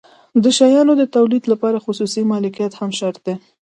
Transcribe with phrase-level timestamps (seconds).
[0.43, 3.35] د شیانو د تولید لپاره خصوصي مالکیت هم شرط دی.